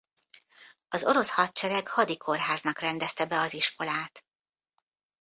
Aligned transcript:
Az 0.89 1.03
orosz 1.03 1.29
hadsereg 1.29 1.87
hadikórháznak 1.87 2.79
rendezte 2.79 3.25
be 3.25 3.39
az 3.39 3.53
iskolát. 3.53 4.25